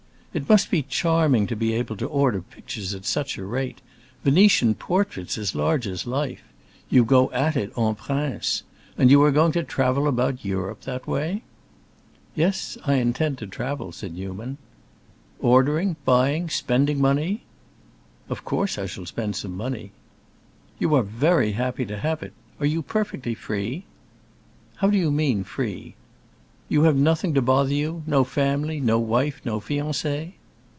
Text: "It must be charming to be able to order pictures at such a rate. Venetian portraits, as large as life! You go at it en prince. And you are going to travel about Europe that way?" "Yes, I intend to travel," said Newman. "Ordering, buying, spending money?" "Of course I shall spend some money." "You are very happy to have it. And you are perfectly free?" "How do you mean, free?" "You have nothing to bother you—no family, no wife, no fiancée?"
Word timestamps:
"It 0.33 0.47
must 0.47 0.71
be 0.71 0.81
charming 0.83 1.45
to 1.47 1.57
be 1.57 1.73
able 1.73 1.97
to 1.97 2.05
order 2.05 2.39
pictures 2.41 2.93
at 2.93 3.03
such 3.03 3.37
a 3.37 3.43
rate. 3.43 3.81
Venetian 4.23 4.75
portraits, 4.75 5.37
as 5.37 5.53
large 5.53 5.85
as 5.85 6.07
life! 6.07 6.41
You 6.89 7.03
go 7.03 7.29
at 7.31 7.57
it 7.57 7.73
en 7.77 7.95
prince. 7.95 8.63
And 8.97 9.11
you 9.11 9.21
are 9.23 9.31
going 9.31 9.51
to 9.51 9.63
travel 9.63 10.07
about 10.07 10.45
Europe 10.45 10.83
that 10.83 11.05
way?" 11.05 11.41
"Yes, 12.33 12.77
I 12.85 12.93
intend 12.93 13.39
to 13.39 13.45
travel," 13.45 13.91
said 13.91 14.13
Newman. 14.13 14.57
"Ordering, 15.39 15.97
buying, 16.05 16.47
spending 16.49 17.01
money?" 17.01 17.43
"Of 18.29 18.45
course 18.45 18.77
I 18.77 18.85
shall 18.85 19.05
spend 19.05 19.35
some 19.35 19.57
money." 19.57 19.91
"You 20.79 20.95
are 20.95 21.03
very 21.03 21.51
happy 21.51 21.85
to 21.87 21.97
have 21.97 22.23
it. 22.23 22.31
And 22.57 22.71
you 22.71 22.79
are 22.79 22.83
perfectly 22.83 23.33
free?" 23.35 23.83
"How 24.77 24.89
do 24.89 24.97
you 24.97 25.11
mean, 25.11 25.43
free?" 25.43 25.95
"You 26.69 26.83
have 26.83 26.95
nothing 26.95 27.33
to 27.33 27.41
bother 27.41 27.73
you—no 27.73 28.23
family, 28.23 28.79
no 28.79 28.97
wife, 28.97 29.41
no 29.43 29.59
fiancée?" 29.59 30.35